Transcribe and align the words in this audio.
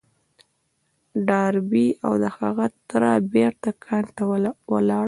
ډاربي 1.27 1.87
او 2.05 2.13
د 2.23 2.25
هغه 2.37 2.65
تره 2.89 3.11
بېرته 3.33 3.69
کان 3.83 4.05
ته 4.15 4.23
ولاړل. 4.71 4.99